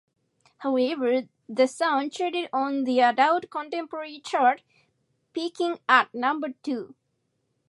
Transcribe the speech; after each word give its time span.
However, 0.57 1.27
the 1.47 1.67
song 1.67 2.09
charted 2.09 2.49
on 2.51 2.85
the 2.85 3.01
Adult 3.01 3.51
Contemporary 3.51 4.19
chart, 4.21 4.63
peaking 5.31 5.77
at 5.87 6.11
number 6.11 6.53
two. 6.63 6.95